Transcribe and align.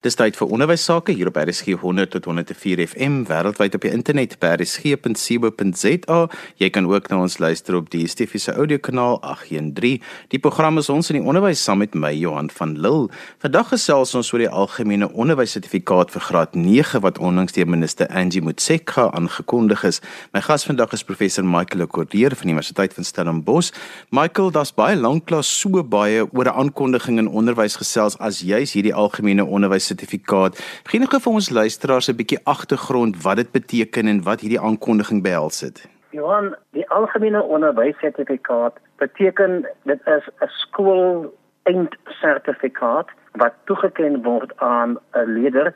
Dis 0.00 0.14
tyd 0.16 0.32
vir 0.32 0.48
onderwys 0.48 0.86
sake 0.88 1.12
hier 1.12 1.28
op 1.28 1.36
RSG 1.36 1.74
100 1.82 2.14
tot 2.14 2.24
104 2.24 2.80
FM 2.86 3.18
wêreldwyd 3.28 3.74
op 3.76 3.82
die 3.84 3.90
internet 3.92 4.38
by 4.40 4.54
rsg.co.za. 4.54 6.20
Jy 6.56 6.70
kan 6.72 6.86
ook 6.88 7.10
na 7.12 7.18
ons 7.20 7.34
luister 7.36 7.76
op 7.76 7.90
die 7.92 8.06
DSTV 8.06 8.40
se 8.40 8.54
audiokanaal 8.56 9.18
813. 9.20 10.00
Die 10.32 10.40
program 10.40 10.80
is 10.80 10.88
ons 10.88 11.12
in 11.12 11.18
die 11.18 11.28
onderwys 11.28 11.60
saam 11.60 11.82
met 11.84 11.92
my 11.92 12.14
Johan 12.16 12.48
van 12.48 12.72
Lille. 12.80 13.10
Vandag 13.44 13.74
gesels 13.74 14.14
ons 14.16 14.30
oor 14.32 14.40
die 14.40 14.48
algemene 14.62 15.10
onderwyssertifikaat 15.12 16.16
vir 16.16 16.24
graad 16.30 16.56
9 16.56 17.04
wat 17.04 17.20
onlangs 17.20 17.52
deur 17.58 17.68
minister 17.68 18.08
Angie 18.08 18.40
Motshekga 18.40 19.10
aangekondig 19.12 19.84
is. 19.84 20.00
My 20.32 20.40
gas 20.48 20.64
vandag 20.64 20.96
is 20.96 21.04
professor 21.04 21.44
Michael 21.44 21.84
Cordier 21.92 22.32
van 22.32 22.48
die 22.48 22.56
Universiteit 22.56 22.96
van 22.96 23.04
Stellenbosch. 23.04 23.74
Michael, 24.08 24.48
daar's 24.56 24.72
baie 24.72 24.96
lanklaas 24.96 25.52
so 25.60 25.84
baie 25.84 26.24
oor 26.24 26.48
'n 26.48 26.56
aankondiging 26.56 27.20
in 27.20 27.28
onderwys 27.28 27.76
gesels 27.76 28.16
as 28.16 28.40
juis 28.40 28.72
hierdie 28.72 28.96
algemene 28.96 29.44
onderwys 29.44 29.89
sertifikaat. 29.90 30.58
Gee 30.90 31.00
net 31.00 31.14
vir 31.24 31.32
ons 31.32 31.50
luisteraars 31.50 32.08
'n 32.08 32.16
bietjie 32.16 32.40
agtergrond 32.44 33.22
wat 33.22 33.36
dit 33.36 33.50
beteken 33.52 34.06
en 34.06 34.22
wat 34.22 34.40
hierdie 34.40 34.64
aankondiging 34.68 35.22
behels 35.22 35.60
het. 35.60 35.88
Johan, 36.10 36.56
die 36.72 36.88
algemene 36.90 37.42
onderwyssertifikaat 37.42 38.74
beteken 38.98 39.66
dit 39.84 40.00
is 40.06 40.24
'n 40.40 40.50
skool 40.62 41.34
eindsertifikaat 41.62 43.08
wat 43.32 43.54
toegeken 43.64 44.22
word 44.22 44.52
aan 44.56 44.98
'n 45.14 45.32
leerder 45.36 45.74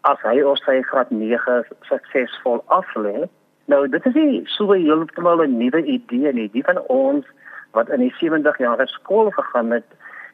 as 0.00 0.18
hy 0.22 0.42
of 0.42 0.58
sy 0.58 0.82
graad 0.82 1.10
9 1.10 1.64
suksesvol 1.82 2.64
aflê. 2.66 3.28
Nou, 3.66 3.88
dit 3.88 4.06
is 4.06 4.14
nie 4.14 4.42
so 4.46 4.72
heeltemal 4.72 5.42
'n 5.42 5.58
nuwe 5.58 5.82
idee 5.84 6.32
nie. 6.32 6.50
Die 6.50 6.64
van 6.64 6.78
ons 6.86 7.26
wat 7.72 7.88
in 7.88 8.00
die 8.00 8.14
70 8.18 8.58
jaar 8.58 8.88
skool 8.88 9.30
gegaan 9.30 9.70
het, 9.70 9.88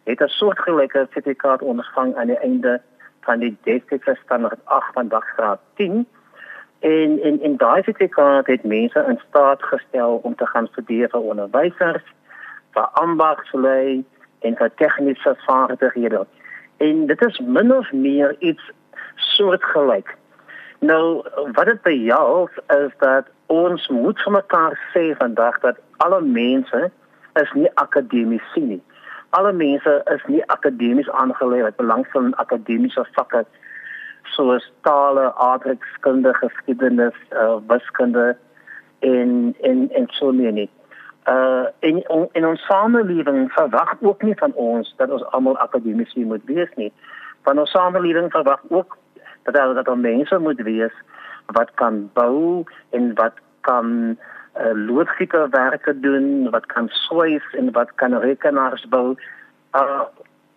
het 0.04 0.20
'n 0.20 0.28
soortgelyke 0.28 1.06
sertifikaat 1.12 1.62
ontvang 1.62 2.16
aan 2.16 2.26
die 2.26 2.38
einde 2.38 2.80
van 3.26 3.38
die 3.38 3.56
destydse 3.62 4.16
standaard 4.24 4.60
8 4.64 4.92
van 4.92 5.08
daggraad 5.08 5.60
10 5.74 6.06
en 6.82 7.22
in 7.22 7.42
in 7.42 7.56
daai 7.56 7.82
sertifikaat 7.82 8.46
het 8.46 8.64
mense 8.64 9.04
in 9.08 9.20
staat 9.28 9.62
gestel 9.62 10.20
om 10.22 10.34
te 10.34 10.46
gaan 10.46 10.66
studeer 10.66 11.08
vir 11.08 11.20
onderwysers, 11.20 12.04
vir 12.74 12.88
ambagslui 13.02 14.04
en 14.38 14.56
vir 14.56 14.70
tegniese 14.74 15.34
vaardighede. 15.46 16.26
En 16.76 17.06
dit 17.06 17.24
is 17.26 17.38
min 17.38 17.74
of 17.76 17.92
meer 17.92 18.36
iets 18.38 18.70
soortgelyk. 19.14 20.16
Nou 20.78 21.22
wat 21.52 21.66
dit 21.66 21.82
behels 21.82 22.58
is 22.66 22.90
dat 22.98 23.30
ons 23.46 23.88
moet 23.88 24.22
vir 24.22 24.32
mekaar 24.32 24.78
sê 24.94 25.04
vandag 25.18 25.60
dat 25.60 25.78
alle 25.96 26.20
mense 26.20 26.90
is 27.34 27.52
nie 27.52 27.70
akademiese 27.74 28.60
nie 28.60 28.82
alle 29.32 29.52
mense 29.52 29.92
is 30.14 30.24
nie 30.26 30.42
akademies 30.52 31.10
aangeleer 31.10 31.62
wat 31.62 31.76
belangstel 31.76 32.24
in 32.28 32.34
akademiese 32.44 33.04
vakke 33.16 33.44
soos 34.34 34.66
tale, 34.86 35.32
aardrykskunde, 35.34 36.34
geskiedenis, 36.34 37.16
uh, 37.30 37.56
wiskunde 37.66 38.36
en 39.00 39.54
en 39.60 39.88
en 39.90 40.06
so 40.18 40.32
meer 40.32 40.52
nie. 40.52 40.68
Uh 41.28 41.64
in 41.80 42.02
in 42.32 42.46
ons 42.46 42.66
samelewing 42.66 43.48
verwag 43.52 43.96
ook 44.00 44.22
nie 44.22 44.36
van 44.42 44.52
ons 44.52 44.94
dat 44.96 45.10
ons 45.10 45.24
almal 45.24 45.58
akademies 45.58 46.14
moet 46.14 46.44
wees 46.44 46.70
nie. 46.76 46.92
Van 47.42 47.58
ons 47.58 47.70
samelewing 47.70 48.30
verwag 48.30 48.60
ook 48.68 48.98
dat 49.42 49.54
daar 49.54 49.74
dat 49.74 49.84
daar 49.84 49.98
mense 49.98 50.38
moet 50.38 50.60
wees 50.60 50.94
wat 51.46 51.70
kan 51.74 52.10
bou 52.12 52.64
en 52.90 53.14
wat 53.14 53.34
kan 53.60 53.88
uh, 54.18 54.41
loodgieterwerke 54.74 56.00
doen, 56.00 56.50
wat 56.50 56.66
kan 56.66 56.88
swyf 56.88 57.52
en 57.52 57.72
wat 57.72 57.94
kan 57.94 58.18
rekenaars 58.18 58.88
bou. 58.88 59.16
Uh 59.72 60.02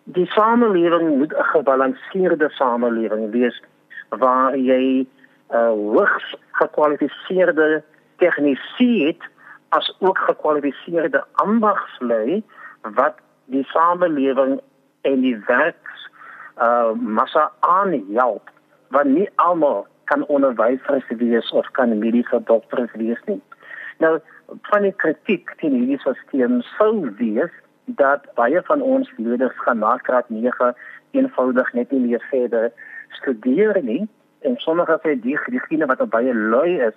die 0.06 0.26
samelewing 0.26 1.16
moet 1.18 1.32
'n 1.32 1.42
gebalanseerde 1.42 2.48
samelewing 2.50 3.30
wees 3.30 3.62
waar 4.08 4.56
jy 4.56 5.06
uh 5.50 5.68
hoogs 5.68 6.34
gekwalifiseerde 6.50 7.82
tegnisië 8.16 9.06
het 9.06 9.22
as 9.68 9.96
ook 9.98 10.18
gekwalifiseerde 10.18 11.24
ambagslui 11.32 12.42
wat 12.80 13.14
die 13.44 13.64
samelewing 13.64 14.60
en 15.00 15.20
die 15.20 15.42
werks 15.46 16.10
uh 16.58 16.92
massa 16.92 17.50
aanhelp 17.60 18.50
want 18.88 19.06
nie 19.06 19.30
almal 19.34 19.86
kan 20.04 20.26
onderwysers 20.26 21.04
wees 21.08 21.50
of 21.50 21.70
kan 21.70 21.98
mediese 21.98 22.40
dokters 22.44 22.90
wees 22.92 23.20
nie. 23.24 23.42
Nou 23.98 24.18
van 24.70 24.82
die 24.82 24.92
kritiek 24.92 25.52
teen 25.60 25.72
hierdie 25.72 25.98
stelsel 25.98 26.60
sou 26.76 27.10
wees 27.18 27.52
dat 27.84 28.26
baie 28.34 28.62
van 28.66 28.82
ons 28.82 29.10
leerders 29.16 29.58
gaan 29.64 29.78
na 29.78 29.96
graad 29.96 30.28
9 30.28 30.74
eenvoudig 31.10 31.72
net 31.72 31.90
nie 31.90 32.00
meer 32.00 32.24
verder 32.30 32.72
studeer 33.08 33.82
nie. 33.82 34.08
En 34.40 34.56
sommige 34.56 34.98
van 35.02 35.20
die 35.20 35.38
diegene 35.50 35.86
wat 35.86 36.08
baie 36.10 36.34
lui 36.34 36.78
is 36.88 36.96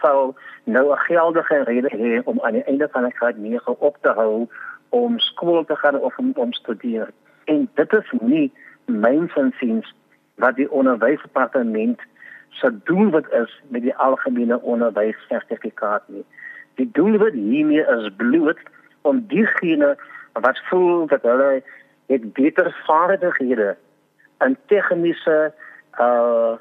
sou 0.00 0.34
nou 0.64 0.92
'n 0.92 1.04
geldige 1.08 1.62
rede 1.64 1.90
hê 1.90 2.22
om 2.24 2.40
aan 2.40 2.52
die 2.52 2.64
einde 2.64 2.88
van 2.88 3.12
graad 3.12 3.36
9 3.36 3.80
op 3.80 3.96
te 4.00 4.10
hou 4.10 4.48
om 4.88 5.18
skool 5.18 5.64
te 5.64 5.76
gaan 5.76 5.98
of 6.00 6.18
om, 6.18 6.32
om 6.34 6.52
studeer. 6.52 7.10
En 7.44 7.68
dit 7.74 7.92
is 7.92 8.12
nie 8.20 8.52
mynsinsiens 8.84 9.94
wat 10.34 10.56
die 10.56 10.70
onderwysdepartement 10.70 12.00
se 12.60 12.70
doel 12.84 13.10
wat 13.10 13.32
is 13.32 13.62
met 13.68 13.82
die 13.82 13.94
algemene 13.96 14.60
onderwyssertifikaat 14.60 16.08
nie. 16.08 16.24
Die 16.80 16.88
doel 16.92 17.18
wat 17.18 17.32
hiermee 17.32 17.84
is 17.96 18.08
bloot 18.16 18.60
om 19.02 19.24
diegene 19.28 19.96
wat 20.32 20.60
voel 20.68 21.06
dat 21.06 21.22
hulle 21.22 21.62
het 22.06 22.32
beter 22.32 22.70
vaardighede 22.86 23.76
in 24.44 24.56
tegniese 24.66 25.52
uh 26.00 26.54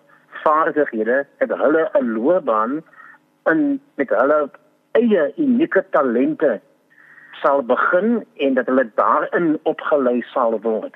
vaardighede 0.46 1.26
het 1.38 1.50
hulle 1.50 1.90
'n 1.94 2.12
loopbaan 2.14 2.84
in 3.52 3.82
met 3.96 4.10
hulle 4.10 4.50
eie 4.92 5.34
unieke 5.36 5.86
talente 5.90 6.62
sal 7.32 7.64
begin 7.64 8.26
en 8.38 8.54
dat 8.54 8.66
hulle 8.66 8.90
daarin 8.96 9.60
opgelei 9.64 10.22
sal 10.22 10.60
word. 10.62 10.96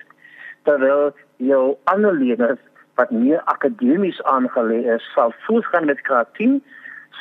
Terwyl 0.64 1.14
jou 1.36 1.76
ander 1.84 2.14
leerders 2.14 2.60
wat 3.00 3.12
meer 3.16 3.42
akademies 3.54 4.20
aangelê 4.34 4.82
is 4.96 5.06
sal 5.16 5.34
voortgaan 5.46 5.88
met 5.92 6.04
graad 6.08 6.34
10 6.40 6.60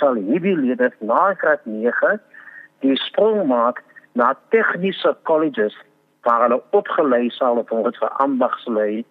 sal 0.00 0.18
hierdie 0.28 0.56
leerders 0.58 0.96
na 1.10 1.34
graad 1.42 1.62
9 1.64 2.18
die 2.84 2.96
sprong 3.08 3.46
maak 3.46 3.82
na 4.18 4.34
tegniese 4.54 5.14
colleges 5.30 5.76
waar 6.26 6.44
hulle 6.46 6.60
opgelei 6.80 7.26
sal 7.38 7.62
word 7.70 7.98
vir 8.02 8.14
ambagslui 8.24 9.04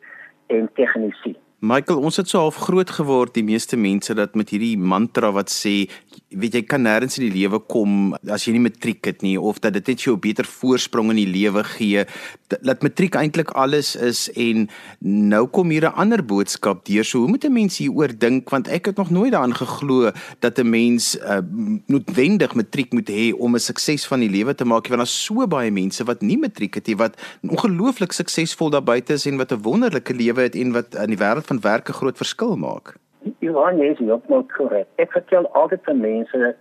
en 0.54 0.70
tegnisi. 0.80 1.36
Michael, 1.60 2.04
ons 2.06 2.20
het 2.20 2.30
so 2.30 2.44
half 2.44 2.60
groot 2.68 2.92
geword 3.00 3.34
die 3.34 3.46
meeste 3.46 3.80
mense 3.82 4.14
dat 4.14 4.36
met 4.38 4.52
hierdie 4.54 4.76
mantra 4.78 5.32
wat 5.34 5.50
sê, 5.50 5.88
weet 6.36 6.58
jy 6.58 6.62
kan 6.68 6.84
nêrens 6.84 7.16
in 7.20 7.30
die 7.30 7.36
lewe 7.40 7.60
kom 7.72 8.12
as 8.34 8.44
jy 8.48 8.54
nie 8.58 8.66
matriek 8.66 9.06
het 9.08 9.22
nie 9.24 9.38
of 9.40 9.62
dat 9.64 9.78
dit 9.78 9.94
net 9.94 10.04
jou 10.04 10.18
beter 10.20 10.48
voorsprong 10.48 11.14
in 11.14 11.22
die 11.22 11.30
lewe 11.30 11.64
gee. 11.64 12.04
Dat 12.52 12.84
matriek 12.84 13.16
eintlik 13.16 13.54
alles 13.56 13.94
is 13.96 14.26
en 14.36 14.68
nou 15.00 15.46
kom 15.48 15.72
hier 15.72 15.88
'n 15.88 15.96
ander 15.96 16.24
boodskap 16.24 16.86
deur. 16.86 17.06
So 17.06 17.20
hoe 17.20 17.28
moet 17.28 17.46
'n 17.46 17.54
mens 17.54 17.78
hieroor 17.78 18.12
dink 18.18 18.50
want 18.50 18.68
ek 18.68 18.86
het 18.86 18.98
nog 18.98 19.10
nooit 19.10 19.32
daaraan 19.32 19.56
geglo 19.56 20.12
dat 20.40 20.60
'n 20.60 20.70
mens 20.70 21.16
uh, 21.16 21.40
noodwendig 21.88 22.56
matriek 22.56 22.92
moet 22.92 23.10
hê 23.10 23.34
om 23.34 23.56
'n 23.56 23.60
sukses 23.60 24.06
van 24.06 24.20
die 24.20 24.30
lewe 24.30 24.56
te 24.56 24.66
maak 24.66 24.88
want 24.88 25.00
daar's 25.00 25.26
so 25.26 25.48
baie 25.48 25.72
mense 25.72 26.04
wat 26.04 26.22
nie 26.22 26.38
matriek 26.38 26.76
het 26.76 26.88
nie 26.88 26.98
wat 26.98 27.16
ongelooflik 27.42 28.12
suksesvol 28.12 28.70
daar 28.70 28.84
buite 28.84 29.14
is 29.14 29.26
en 29.26 29.38
wat 29.38 29.52
'n 29.52 29.62
wonderlike 29.62 30.14
lewe 30.14 30.42
het 30.42 30.56
en 30.56 30.72
wat 30.72 30.96
in 30.96 31.16
die 31.16 31.18
wêreld 31.18 31.48
van 31.48 31.60
werk 31.62 31.90
'n 31.90 31.94
groot 31.94 32.18
verskil 32.18 32.56
maak. 32.56 32.98
Johan 33.40 33.82
is 33.82 34.00
ook 34.00 34.28
nog 34.28 34.46
korrek. 34.56 34.88
Ek 34.96 35.12
vertel 35.12 35.48
altyd 35.54 35.84
vir 35.84 35.96
mense 35.96 36.56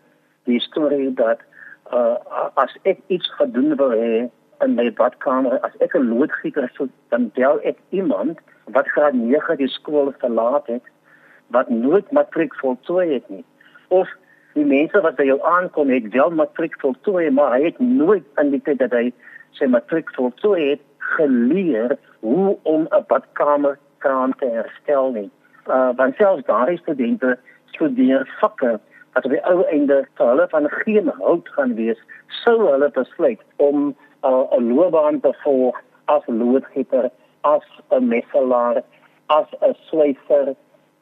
die 0.44 0.60
storie 0.60 1.12
dat 1.14 1.40
uh, 1.92 2.16
as 2.54 2.74
ek 2.82 2.98
iets 3.06 3.30
gedoen 3.38 3.76
wil 3.76 3.94
hê 3.94 4.26
in 4.64 4.74
my 4.74 4.90
badkamer, 4.98 5.58
as 5.66 5.74
ek 5.84 5.94
'n 5.94 6.08
loodgieter 6.08 6.70
sou 6.74 6.88
dan 7.10 7.30
bel 7.34 7.60
ek 7.62 7.76
iemand 7.90 8.38
wat 8.72 8.88
graad 8.88 9.14
9 9.14 9.56
die 9.56 9.68
skool 9.68 10.12
verlaat 10.18 10.66
het 10.66 10.82
wat 11.54 11.68
nooit 11.68 12.10
matriek 12.10 12.54
voltooi 12.54 13.12
het 13.12 13.28
nie. 13.28 13.44
Of 13.88 14.08
die 14.54 14.64
mense 14.64 15.00
wat 15.00 15.16
by 15.16 15.28
jou 15.28 15.38
aankom 15.42 15.90
het 15.92 16.08
wel 16.12 16.30
matriek 16.30 16.74
voltooi, 16.80 17.30
maar 17.30 17.52
hy 17.52 17.64
het 17.68 17.78
nooit 17.78 18.24
in 18.40 18.50
die 18.50 18.62
tyd 18.62 18.78
dat 18.78 18.92
hy 18.96 19.12
sy 19.58 19.68
matriek 19.70 20.10
voltooi 20.16 20.70
het 20.70 20.82
geleer 21.16 21.98
hoe 22.20 22.56
om 22.62 22.88
'n 22.90 23.04
badkamer 23.08 23.78
kraan 23.98 24.34
te 24.40 24.46
herstel 24.46 25.12
nie. 25.12 25.30
Uh 25.68 25.90
want 25.96 26.16
selfs 26.16 26.44
daardie 26.46 26.78
studente 26.78 27.38
studeer 27.64 28.28
vakke 28.40 28.78
wat 29.12 29.24
op 29.24 29.30
die 29.30 29.44
ou 29.50 29.62
einde 29.72 30.02
vir 30.18 30.26
hulle 30.26 30.46
van 30.48 30.68
geen 30.70 31.10
hulp 31.18 31.48
gaan 31.56 31.74
wees 31.74 32.00
sou 32.42 32.58
hulle 32.70 32.90
besluit 32.90 33.42
om 33.56 33.78
'n 33.86 33.94
uh, 34.28 34.74
loopbaan 34.74 35.20
te 35.20 35.32
volg 35.42 35.80
as 36.04 36.22
loodgieter, 36.26 37.10
as 37.40 37.66
'n 37.90 38.08
messelaar, 38.08 38.82
as 39.26 39.48
'n 39.60 39.74
swyfer 39.88 40.54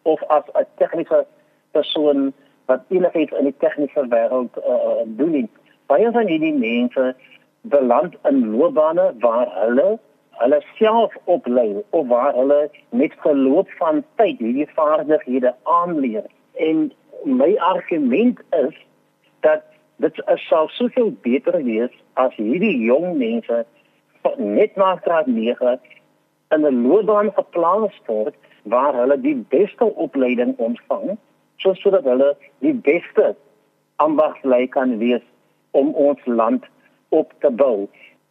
of 0.02 0.22
as 0.22 0.44
'n 0.54 0.66
tegniese 0.78 1.26
persoon 1.72 2.32
wat 2.66 2.80
enigiets 2.88 3.32
in 3.38 3.44
die 3.44 3.58
tegniese 3.58 4.06
wêreld 4.08 4.54
uh, 4.56 5.02
doen. 5.04 5.48
Baie 5.86 6.10
van 6.12 6.26
hierdie 6.26 6.54
mense 6.54 7.14
beland 7.60 8.14
in 8.22 8.56
loopbane 8.56 9.12
waar 9.18 9.48
hulle 9.62 9.98
hulle 10.38 10.60
self 10.78 11.14
oplei 11.24 11.82
of 11.90 12.06
waar 12.08 12.34
hulle 12.34 12.70
met 12.90 13.12
verloop 13.26 13.70
van 13.78 14.02
tyd 14.20 14.38
hierdie 14.38 14.68
vaardighede 14.74 15.54
aanleer. 15.62 16.24
En 16.52 16.92
my 17.24 17.54
argument 17.56 18.40
is 18.50 18.76
dat 19.40 19.62
dit 19.96 20.22
sou 20.34 20.68
soveel 20.68 21.14
beter 21.20 21.62
wees 21.64 21.92
as 22.12 22.34
hierdie 22.36 22.78
jong 22.84 23.16
mense 23.16 23.64
net 24.36 24.76
na 24.76 24.96
graad 24.96 25.26
9 25.26 25.78
in 26.54 26.66
'n 26.66 26.82
loopbaan 26.86 27.32
geplaas 27.32 28.00
word 28.06 28.34
waar 28.62 28.94
hulle 28.94 29.20
die 29.20 29.36
beste 29.48 29.84
opleiding 29.84 30.54
ontvang 30.56 31.18
sodat 31.56 32.04
hulle 32.04 32.36
die 32.58 32.74
beste 32.74 33.36
ambagslei 33.96 34.66
kan 34.68 34.98
wees 34.98 35.22
om 35.70 35.94
ons 35.94 36.20
land 36.24 36.64
op 37.08 37.32
te 37.38 37.50
bou. 37.50 37.88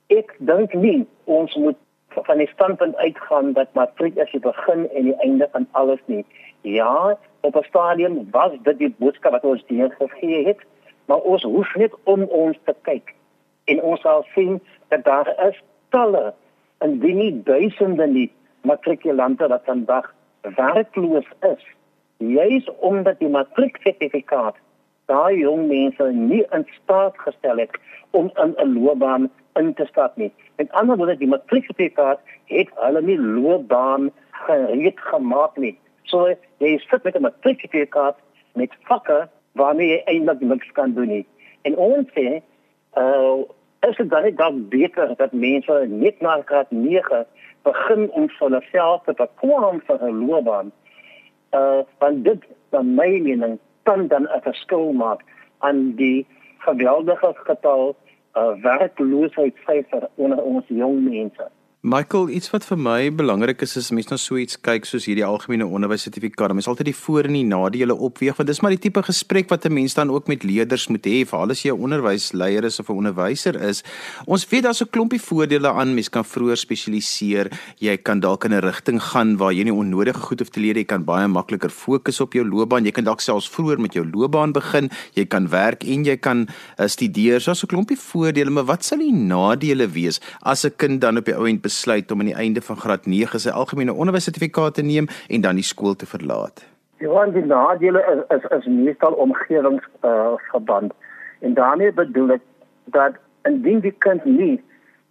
Ek 0.08 0.36
dink 0.38 0.74
nie 0.74 1.08
ons 1.24 1.56
moet 1.56 1.78
van 2.26 2.38
die 2.38 2.48
standpunt 2.48 2.96
uitgaan 2.96 3.54
dat 3.54 3.74
matriek 3.74 4.16
is 4.16 4.32
die 4.32 4.40
begin 4.40 4.90
en 4.90 5.04
die 5.04 5.16
einde 5.16 5.48
van 5.52 5.68
alles 5.72 6.00
nie. 6.06 6.26
Ja, 6.62 7.18
op 7.40 7.56
'n 7.56 7.64
stadium 7.64 8.28
was 8.32 8.52
dit 8.62 8.78
die 8.78 8.96
boodskap 8.98 9.32
wat 9.32 9.44
ons 9.44 9.66
deur 9.68 9.96
gegee 10.00 10.46
het, 10.46 10.60
maar 11.06 11.22
ons 11.22 11.44
hoef 11.44 11.76
net 11.76 11.94
om 12.04 12.24
ons 12.24 12.58
te 12.64 12.76
kyk 12.82 13.16
en 13.66 13.82
ons 13.82 14.02
sal 14.02 14.26
sien 14.36 14.62
dat 14.88 15.04
daar 15.04 15.48
is 15.48 15.62
talle 15.90 16.34
en 16.78 17.00
die 17.00 17.14
nie 17.14 17.44
duisende 17.44 18.08
nie 18.08 18.32
matrikulante 18.62 19.48
wat 19.48 19.64
vandag 19.66 20.14
werkloos 20.42 21.28
is. 21.40 21.64
Juist 22.18 22.72
omdat 22.80 23.20
die 23.20 23.30
matrieksertifikaat 23.30 24.56
daai 25.12 25.40
jong 25.40 25.68
mense 25.68 26.12
nie 26.12 26.44
in 26.56 26.68
staat 26.82 27.18
gestel 27.26 27.58
het 27.58 27.80
om 28.12 28.32
in 28.44 28.56
'n 28.58 28.74
loopbaan 28.74 29.32
in 29.60 29.74
te 29.74 29.86
stap 29.86 30.18
nie. 30.18 30.32
Met 30.56 30.72
ander 30.72 30.98
woorde, 30.98 31.18
die 31.18 31.28
matrieksertifikaat 31.28 32.20
het 32.46 32.70
hulle 32.76 33.02
nie 33.02 33.20
loopbaan 33.20 34.12
gereed 34.46 35.00
gemaak 35.00 35.58
nie. 35.58 35.78
So 36.04 36.34
jy 36.58 36.78
sit 36.78 37.04
met 37.04 37.16
'n 37.16 37.22
matrieksertifikaat 37.22 38.18
met 38.54 38.72
vakke 38.90 39.28
waarmee 39.54 39.88
jy 39.88 40.02
eintlik 40.06 40.42
niks 40.42 40.72
kan 40.72 40.94
doen 40.94 41.08
nie. 41.08 41.26
En 41.62 41.76
ons 41.76 42.08
sê, 42.18 42.42
uh 42.98 43.44
is 43.84 43.98
dit 43.98 44.10
dan 44.10 44.24
nie 44.24 44.34
dan 44.34 44.68
beter 44.70 45.16
dat 45.18 45.34
mense 45.34 45.86
net 45.88 46.22
na 46.22 46.42
graad 46.46 46.72
9 46.72 47.26
begin 47.64 48.12
om 48.12 48.30
van 48.30 48.52
hulle 48.52 48.64
self 48.72 49.04
te 49.04 49.14
bekwam 49.14 49.82
vir 49.88 50.00
'n 50.02 50.26
loopbaan? 50.28 50.72
Uh 51.52 51.82
want 52.00 52.24
dit, 52.24 52.42
van 52.70 52.96
my 52.96 53.20
mening, 53.20 53.60
kan 53.84 54.08
dan 54.08 54.24
'n 54.24 54.42
verskil 54.42 54.92
maak 54.92 55.22
aan 55.60 55.96
die 55.96 56.26
geweldige 56.58 57.32
getal 57.34 57.96
uh, 58.34 58.62
werkloosheidssyfer 58.62 60.10
onder 60.16 60.42
ons 60.44 60.66
jong 60.68 61.04
mense. 61.04 61.50
Michael, 61.84 62.30
iets 62.32 62.48
wat 62.48 62.64
vir 62.64 62.80
my 62.80 63.00
belangrik 63.12 63.60
is 63.66 63.74
is 63.76 63.90
mense 63.92 64.08
nou 64.08 64.16
so 64.16 64.38
iets 64.40 64.56
kyk 64.64 64.86
soos 64.88 65.04
hierdie 65.04 65.26
algemene 65.28 65.66
onderwyssertifikaat. 65.68 66.54
Mens 66.56 66.70
altyd 66.72 66.88
die 66.88 66.96
voor 66.96 67.28
en 67.28 67.36
die 67.36 67.42
nadele 67.44 67.98
opweeg 68.08 68.38
want 68.38 68.48
dis 68.48 68.62
maar 68.64 68.72
die 68.72 68.80
tipe 68.86 69.02
gesprek 69.04 69.50
wat 69.52 69.66
'n 69.68 69.74
mens 69.76 69.94
dan 69.94 70.08
ook 70.10 70.30
met 70.32 70.46
leerders 70.48 70.88
moet 70.88 71.04
hê, 71.04 71.28
veral 71.28 71.52
as 71.52 71.64
jy 71.66 71.74
'n 71.74 71.84
onderwysleier 71.84 72.64
is 72.64 72.80
of 72.80 72.88
'n 72.88 72.96
onderwyser 72.96 73.60
is. 73.62 73.84
Ons 74.26 74.48
weet 74.48 74.64
daar's 74.64 74.82
'n 74.82 74.88
klompie 74.92 75.20
voordele 75.20 75.68
aan 75.68 75.94
mens 75.94 76.10
kan 76.10 76.24
vroeër 76.24 76.58
spesialiseer. 76.58 77.52
Jy 77.80 77.98
kan 77.98 78.22
dalk 78.22 78.46
in 78.46 78.54
'n 78.54 78.64
rigting 78.64 79.04
gaan 79.04 79.36
waar 79.36 79.52
jy 79.52 79.64
nie 79.64 79.74
onnodige 79.74 80.22
goed 80.22 80.40
hoef 80.40 80.52
te 80.52 80.62
leer 80.62 80.76
nie. 80.76 80.84
Jy 80.84 80.88
kan 80.88 81.04
baie 81.04 81.28
makliker 81.28 81.70
fokus 81.70 82.22
op 82.22 82.32
jou 82.34 82.48
loopbaan. 82.48 82.86
Jy 82.86 82.92
kan 82.92 83.04
dalk 83.04 83.20
selfs 83.20 83.50
vroeër 83.50 83.80
met 83.82 83.94
jou 83.94 84.06
loopbaan 84.06 84.54
begin. 84.54 84.90
Jy 85.16 85.26
kan 85.26 85.50
werk 85.50 85.84
en 85.84 86.06
jy 86.06 86.16
kan 86.16 86.48
uh, 86.80 86.88
studeer. 86.88 87.42
So 87.42 87.52
'n 87.52 87.68
klompie 87.68 87.98
voordele, 87.98 88.50
maar 88.50 88.66
wat 88.66 88.86
sal 88.86 89.00
die 89.00 89.12
nadele 89.12 89.90
wees 89.90 90.22
as 90.44 90.64
'n 90.64 90.72
kind 90.78 91.02
dan 91.02 91.18
op 91.18 91.26
die 91.26 91.36
ou 91.36 91.46
end 91.46 91.62
besluit 91.74 92.12
om 92.12 92.20
aan 92.20 92.32
die 92.32 92.42
einde 92.46 92.62
van 92.62 92.78
graad 92.78 93.06
9 93.06 93.40
sy 93.40 93.50
algemene 93.50 93.94
onderwyssertifikaat 93.94 94.78
te 94.78 94.86
neem 94.86 95.08
en 95.28 95.42
dan 95.42 95.58
die 95.58 95.66
skool 95.66 95.96
te 95.96 96.06
verlaat? 96.06 96.66
Ja, 97.02 97.26
die 97.26 97.46
nadele 97.46 98.04
is 98.14 98.22
is, 98.36 98.46
is 98.58 98.66
meestal 98.66 99.18
omgewingsverband. 99.26 100.94
Uh, 100.94 101.48
en 101.48 101.54
daarmee 101.54 101.94
bedoel 101.94 102.38
ek 102.38 102.46
dat 102.98 103.18
indien 103.50 103.82
die 103.84 103.96
kind 104.06 104.26
nie 104.26 104.62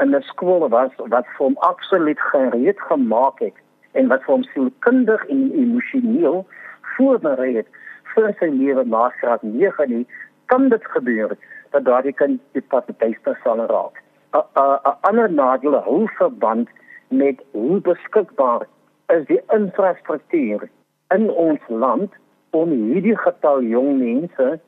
in 0.02 0.14
'n 0.14 0.22
skool 0.30 0.68
was 0.68 0.92
wat 1.14 1.26
vir 1.34 1.46
hom 1.46 1.58
absoluut 1.58 2.20
gereed 2.30 2.80
gemaak 2.80 3.38
het 3.38 3.58
en 3.92 4.08
wat 4.08 4.24
vir 4.24 4.34
hom 4.34 4.44
sielkundig 4.54 5.26
en 5.26 5.50
emosioneel 5.64 6.46
voorberei 6.94 7.56
het 7.56 7.68
vir 8.14 8.34
sy 8.38 8.48
lewe 8.62 8.84
na 8.84 9.08
graad 9.08 9.42
9 9.42 9.88
nie, 9.88 10.06
kan 10.46 10.68
dit 10.68 10.84
gebeur 10.94 11.36
dat 11.70 11.84
daardie 11.84 12.12
kind 12.12 12.40
die 12.52 12.64
pad 12.74 12.86
beter 12.98 13.38
sal 13.44 13.66
raak. 13.66 14.01
'n 14.32 14.96
ander 15.00 15.32
nadeel 15.32 15.76
hou 15.87 16.08
verband 16.19 16.69
met 17.08 17.43
hoe 17.50 17.81
beskikbaar 17.81 18.67
is 19.06 19.26
die 19.26 19.40
infrastruktuur 19.49 20.69
in 21.14 21.31
ons 21.31 21.61
land 21.69 22.12
om 22.50 22.70
hierdie 22.70 23.17
getal 23.19 23.62
jong 23.62 23.99
mense 23.99 24.61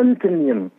in 0.00 0.16
te 0.16 0.28
neem 0.28 0.70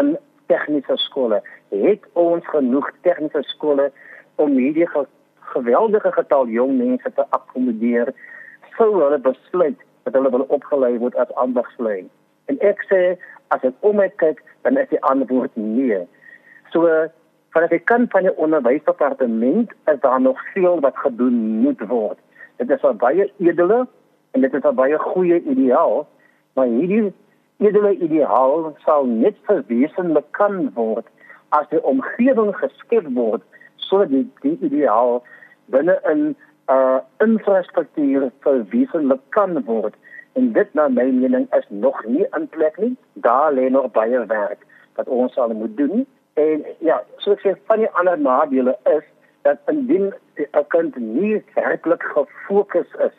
in 0.00 0.18
tegniese 0.46 0.96
skole. 0.96 1.40
Het 1.68 2.04
ons 2.12 2.46
genoeg 2.46 2.90
tegniese 3.00 3.42
skole 3.42 3.90
om 4.34 4.56
hierdie 4.56 4.88
ge 4.88 5.06
geweldige 5.52 6.12
getal 6.12 6.48
jong 6.48 6.76
mense 6.78 7.12
te 7.14 7.24
akkommodeer 7.36 8.12
sou 8.76 8.90
hulle 9.02 9.18
besluit 9.18 9.80
dat 10.04 10.14
hulle 10.14 10.30
wil 10.30 10.46
opgelei 10.48 10.98
word 10.98 11.16
as 11.16 11.32
ambagslui. 11.44 12.04
En 12.52 12.60
ek 12.66 12.84
sê 12.92 13.00
as 13.54 13.64
ek 13.66 13.74
om 13.80 13.96
my 13.98 14.08
kyk, 14.22 14.38
dan 14.62 14.78
is 14.78 14.88
die 14.92 15.00
antwoord 15.08 15.56
nee. 15.56 16.04
So 16.72 16.86
van 17.50 17.66
die 17.68 17.78
kant 17.78 18.10
van 18.10 18.22
die 18.22 18.36
onderwysdepartement 18.36 19.72
is 19.84 20.00
daar 20.00 20.20
nog 20.20 20.40
veel 20.52 20.80
wat 20.80 20.96
gedoen 20.96 21.34
moet 21.34 21.80
word. 21.88 22.18
Dit 22.56 22.70
is 22.70 22.82
'n 22.82 22.96
baie 22.96 23.32
edele 23.38 23.86
en 24.30 24.40
dit 24.40 24.54
is 24.54 24.62
'n 24.62 24.74
baie 24.74 24.98
goeie 24.98 25.42
ideaal, 25.42 26.08
maar 26.54 26.66
hierdie 26.66 27.12
edele 27.58 27.96
ideaal 27.96 28.76
sal 28.84 29.06
net 29.06 29.36
verwesenlik 29.42 30.24
kan 30.30 30.70
word 30.74 31.06
as 31.48 31.68
die 31.68 31.82
omgewing 31.82 32.56
geskep 32.56 33.06
word 33.14 33.42
sodat 33.76 34.08
die, 34.08 34.30
die 34.40 34.58
ideaal 34.60 35.22
binne 35.66 36.00
'n 36.04 36.36
uh, 36.70 36.98
infrastruktuur 37.18 38.30
verwesenlik 38.40 39.20
kan 39.28 39.64
word. 39.64 39.94
En 40.32 40.52
dit 40.52 40.74
na 40.74 40.88
my 40.88 41.10
mening 41.10 41.46
is 41.54 41.66
nog 41.68 42.04
nie 42.04 42.26
in 42.36 42.48
plek 42.48 42.78
nie. 42.78 42.96
Daar 43.12 43.52
lê 43.52 43.68
nog 43.70 43.90
baie 43.92 44.26
werk 44.26 44.66
wat 44.94 45.08
ons 45.08 45.32
sal 45.32 45.48
moet 45.48 45.76
doen. 45.76 46.06
En 46.40 46.64
ja, 46.88 47.00
so 47.22 47.34
ek 47.36 47.42
sê 47.44 47.54
van 47.70 47.82
die 47.84 47.90
ander 48.00 48.18
nadele 48.18 48.76
is 48.96 49.06
dat 49.46 49.58
indien 49.72 50.12
'n 50.40 50.66
kind 50.74 50.96
nie 50.96 51.42
werklik 51.54 52.02
gefokus 52.02 52.90
is 53.06 53.16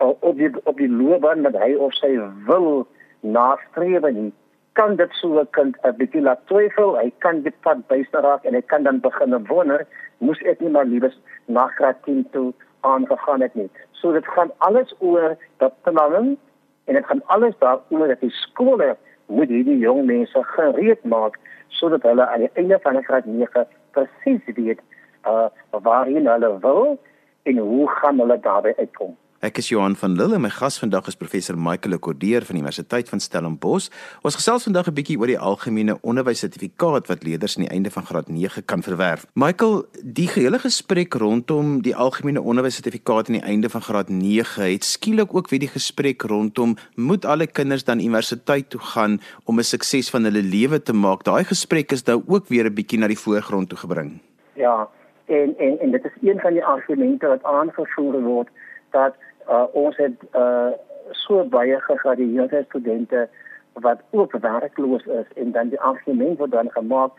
op 0.00 0.36
die 0.36 0.50
op 0.64 0.76
die 0.76 0.90
loopbaan 0.90 1.42
wat 1.42 1.56
hy 1.62 1.74
of 1.74 1.94
sy 1.94 2.12
wil 2.46 2.86
nastreef 3.20 4.06
nie, 4.10 4.32
kan 4.72 4.96
dit 4.96 5.12
so 5.20 5.40
'n 5.40 5.50
kind 5.56 5.76
'n 5.84 5.96
bietjie 5.96 6.22
laat 6.22 6.46
twyfel, 6.46 6.96
hy 6.98 7.12
kan 7.18 7.42
dit 7.42 7.60
pad 7.60 7.86
byster 7.88 8.22
raak 8.22 8.44
en 8.44 8.54
hy 8.54 8.62
kan 8.62 8.82
dan 8.82 9.00
begin 9.00 9.46
wonder, 9.46 9.86
moes 10.18 10.40
ek 10.42 10.60
nie 10.60 10.70
maar 10.70 10.84
liewes 10.84 11.16
na 11.46 11.66
graad 11.66 12.02
10 12.04 12.30
toe 12.30 12.52
aangegaan 12.80 13.40
het 13.40 13.54
nie. 13.54 13.70
So 13.92 14.12
dit 14.12 14.26
gaan 14.26 14.50
alles 14.58 14.94
oor 14.98 15.36
dat 15.58 15.82
planning 15.82 16.38
en 16.84 16.94
dit 16.94 17.06
gaan 17.06 17.22
alles 17.26 17.54
daaroor 17.58 18.08
dat 18.08 18.20
die 18.20 18.30
skole 18.30 18.96
moet 19.26 19.48
hierdie 19.48 19.78
jong 19.78 20.06
mense 20.06 20.44
gereed 20.44 21.04
maak 21.04 21.38
sodat 21.78 22.02
hulle 22.02 22.26
aan 22.26 22.44
die 22.44 22.50
einde 22.54 22.78
van 22.82 23.02
graad 23.02 23.24
9 23.24 23.66
presies 23.94 24.54
weet 24.54 24.80
uh 25.26 25.48
waarheen 25.70 26.26
hulle 26.26 26.58
wil 26.60 26.98
en 27.42 27.58
hoe 27.58 27.88
gaan 27.88 28.18
hulle 28.18 28.40
daarbey 28.40 28.74
uitkom. 28.76 29.16
Ek 29.40 29.56
is 29.56 29.70
Johan 29.70 29.94
van 29.96 30.12
Lille 30.20 30.34
en 30.36 30.42
my 30.44 30.50
gas 30.52 30.74
vandag 30.76 31.06
is 31.08 31.14
professor 31.16 31.56
Michael 31.56 31.94
Lekordeer 31.94 32.44
van 32.44 32.58
die 32.58 32.60
Universiteit 32.60 33.08
van 33.08 33.22
Stellenbosch. 33.24 33.86
Ons 34.20 34.34
gesels 34.36 34.66
vandag 34.68 34.90
'n 34.90 34.92
bietjie 34.92 35.16
oor 35.16 35.32
die 35.32 35.38
algemene 35.38 35.96
onderwyssertifikaat 36.02 37.08
wat 37.08 37.24
leerders 37.24 37.56
aan 37.56 37.64
die 37.64 37.72
einde 37.72 37.90
van 37.90 38.04
graad 38.04 38.28
9 38.28 38.64
kan 38.64 38.82
verwerf. 38.82 39.24
Michael, 39.32 39.86
die 40.04 40.28
gehele 40.28 40.58
gesprek 40.58 41.14
rondom 41.14 41.80
die 41.80 41.96
algemene 41.96 42.42
onderwyssertifikaat 42.42 43.28
aan 43.28 43.40
die 43.40 43.48
einde 43.48 43.70
van 43.70 43.80
graad 43.80 44.08
9 44.08 44.72
het 44.72 44.84
skielik 44.84 45.34
ook 45.34 45.48
weer 45.48 45.60
die 45.60 45.72
gesprek 45.72 46.22
rondom 46.22 46.76
moet 46.96 47.24
alle 47.24 47.46
kinders 47.46 47.84
dan 47.84 47.98
universiteit 47.98 48.70
toe 48.70 48.80
gaan 48.80 49.20
om 49.44 49.58
'n 49.58 49.64
sukses 49.64 50.10
van 50.10 50.24
hulle 50.24 50.42
lewe 50.42 50.82
te 50.82 50.92
maak. 50.92 51.24
Daai 51.24 51.44
gesprek 51.44 51.92
is 51.92 52.04
nou 52.04 52.22
ook 52.26 52.48
weer 52.48 52.66
'n 52.66 52.74
bietjie 52.74 52.98
na 52.98 53.06
die 53.06 53.18
voorgrond 53.18 53.68
toe 53.68 53.78
gebring. 53.78 54.20
Ja, 54.52 54.88
en 55.26 55.54
en 55.58 55.78
en 55.80 55.90
dit 55.90 56.04
is 56.04 56.28
een 56.28 56.40
van 56.40 56.52
die 56.52 56.64
argumente 56.64 57.26
wat 57.26 57.42
aangevoer 57.42 58.20
word 58.20 58.48
dat 58.90 59.14
uh, 59.50 59.66
ons 59.72 59.96
het 59.96 60.16
uh, 60.34 60.70
so 61.12 61.44
baie 61.44 61.80
gegradueerde 61.80 62.64
studente 62.68 63.28
wat 63.72 64.00
ook 64.10 64.32
werkloos 64.32 65.04
is 65.06 65.28
en 65.34 65.52
dan 65.52 65.68
die 65.68 65.80
argument 65.80 66.38
word 66.38 66.50
dan 66.50 66.70
gemaak 66.70 67.12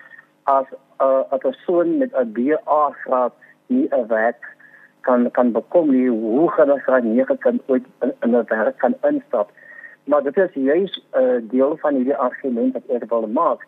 as 0.43 0.65
uh, 1.01 1.23
'n 1.31 1.37
persoon 1.37 1.97
met 1.97 2.11
'n 2.15 2.31
BA 2.31 2.83
graad 3.03 3.33
nie 3.67 3.87
'n 3.89 4.07
werk 4.07 4.43
kan 5.01 5.31
kan 5.31 5.51
bekom 5.51 5.91
nie 5.91 6.09
hoe 6.09 6.51
gaan 6.51 6.67
hulle 6.67 6.81
graad 6.81 7.03
9 7.03 7.37
kan 7.37 7.61
ooit 7.65 7.85
in 8.01 8.35
'n 8.35 8.45
werk 8.47 8.77
kan 8.77 8.95
instap? 9.01 9.51
Maar 10.03 10.23
dit 10.23 10.37
is 10.37 10.53
juist 10.53 11.03
'n 11.13 11.19
uh, 11.19 11.39
deel 11.41 11.77
van 11.77 11.95
hierdie 11.95 12.15
argument 12.15 12.73
wat 12.73 13.01
ek 13.01 13.09
wil 13.09 13.27
maak. 13.27 13.67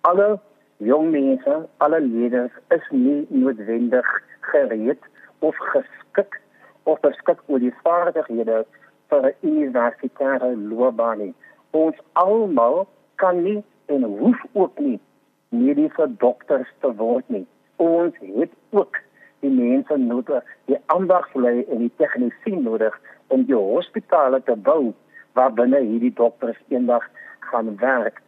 Alle 0.00 0.38
jong 0.76 1.10
mense 1.10 1.66
alle 1.76 2.00
leerders 2.00 2.52
is 2.68 2.86
nie 2.90 3.26
noodwendig 3.28 4.22
gereed 4.40 5.02
of 5.38 5.56
geskik 5.56 6.40
of 6.88 7.00
beskik 7.04 7.40
oor 7.46 7.60
die 7.62 7.74
vaardighede 7.84 8.62
vir 9.10 9.26
'n 9.26 9.34
universitêre 9.52 10.50
loopbaan 10.70 11.18
nie. 11.18 11.34
Ons 11.70 11.96
almal 12.12 12.86
kan 13.16 13.42
nie 13.42 13.62
en 13.86 14.02
hoef 14.02 14.40
ook 14.52 14.78
nie 14.78 15.00
mediese 15.48 16.06
dokters 16.24 16.70
te 16.80 16.90
word 16.96 17.28
nie. 17.28 17.46
Ons 17.76 18.14
het 18.20 18.52
ook 18.70 18.96
die 19.40 19.50
mense 19.50 19.96
nodig, 19.96 20.44
die 20.64 20.80
ambagslei 20.86 21.64
en 21.64 21.78
die 21.78 21.92
tegnisie 21.96 22.60
nodig 22.60 23.00
om 23.26 23.44
die 23.44 23.54
hospitale 23.54 24.42
te 24.42 24.56
bou 24.56 24.94
waar 25.32 25.52
binne 25.52 25.80
hierdie 25.80 26.14
dokters 26.14 26.58
eendag 26.68 27.04
gaan 27.50 27.76
werk. 27.76 28.22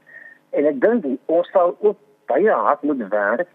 En 0.51 0.67
ek 0.67 0.81
dink 0.81 1.07
ons 1.27 1.51
sal 1.51 1.77
ook 1.81 1.97
baie 2.27 2.51
hard 2.51 2.83
moet 2.83 3.09
werk 3.09 3.49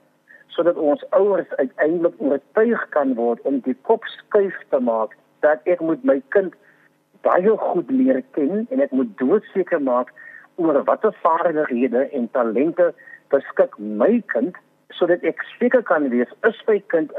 sodat 0.55 0.77
ons 0.79 1.03
ouers 1.19 1.51
uiteindelik 1.59 2.15
oortuig 2.17 2.83
kan 2.95 3.13
word 3.19 3.41
om 3.50 3.59
die 3.67 3.77
kop 3.88 4.05
skuif 4.17 4.57
te 4.71 4.79
maak 4.79 5.15
dat 5.45 5.65
ek 5.69 5.81
moet 5.83 6.03
my 6.07 6.21
kind 6.35 6.55
baie 7.27 7.55
goed 7.62 7.91
leer 7.91 8.21
ken 8.38 8.63
en 8.69 8.83
ek 8.85 8.93
moet 8.95 9.12
doodseker 9.21 9.81
maak 9.81 10.13
oor 10.62 10.79
watter 10.88 11.15
vaardighede 11.24 12.05
en 12.17 12.29
talente 12.38 12.91
beskik 13.33 13.75
my 14.01 14.13
kind 14.33 14.55
sodat 14.97 15.24
ek 15.27 15.41
seker 15.57 15.83
kan 15.89 16.07
wees 16.13 16.31
is 16.50 16.62
my 16.69 16.79
kind 16.93 17.12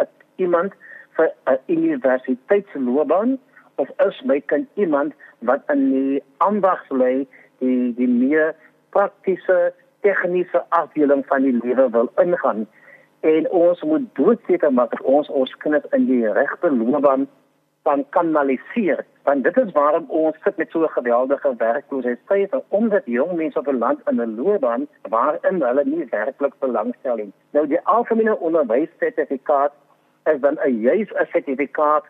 iemand 0.42 0.76
vir 1.16 1.30
'n 1.52 1.58
universiteitsloopbaan 1.76 3.38
of 3.76 3.88
is 4.08 4.20
my 4.24 4.40
kind 4.40 4.68
iemand 4.74 5.12
wat 5.38 5.62
in 5.74 5.90
die 5.90 6.22
ambags 6.48 6.88
lê 7.02 7.26
die 7.60 7.94
die 7.98 8.08
meer 8.08 8.54
praktiese 8.90 9.72
tegniese 10.00 10.64
afdeling 10.80 11.24
van 11.26 11.42
die 11.42 11.56
lewe 11.62 11.90
wil 11.90 12.10
ingaan 12.24 12.66
en 13.26 13.50
ons 13.50 13.82
moet 13.82 14.06
doodseker 14.14 14.72
maak 14.72 14.90
dat 14.90 15.02
ons 15.02 15.28
ons 15.28 15.56
kinders 15.64 15.90
in 15.98 16.06
die 16.06 16.32
regte 16.32 16.70
loopbaan 16.70 17.26
kan 17.86 18.04
kanaliseer 18.14 19.04
want 19.26 19.42
dit 19.44 19.56
is 19.62 19.72
waarom 19.74 20.04
ons 20.20 20.36
sit 20.44 20.56
met 20.56 20.70
so 20.70 20.82
'n 20.82 20.96
geweldige 20.98 21.54
werkloosheidsyfer 21.58 22.62
omdat 22.68 23.02
jong 23.04 23.32
mense 23.36 23.58
op 23.58 23.68
'n 23.68 23.78
land 23.78 24.00
in 24.10 24.20
'n 24.20 24.36
loopbaan 24.36 24.86
waarin 25.08 25.62
hulle 25.62 25.84
nie 25.84 26.06
werklik 26.10 26.54
belangstel 26.58 27.16
nie. 27.16 27.32
Nou 27.50 27.66
die 27.66 27.80
algemene 27.80 28.38
onderwyssertifikaat 28.38 29.72
is 30.24 30.40
dan 30.40 30.58
'n 30.64 30.80
juis 30.80 31.10
'n 31.12 31.26
sertifikaat 31.32 32.04